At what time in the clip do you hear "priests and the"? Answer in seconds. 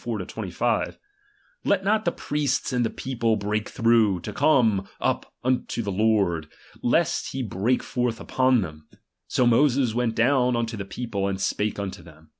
2.12-2.90